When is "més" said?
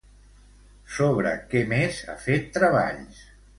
1.75-2.01